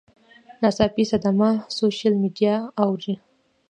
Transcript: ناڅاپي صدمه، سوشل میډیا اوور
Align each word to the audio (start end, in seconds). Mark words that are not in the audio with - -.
ناڅاپي 0.61 1.03
صدمه، 1.11 1.49
سوشل 1.77 2.13
میډیا 2.21 2.55
اوور 2.81 3.01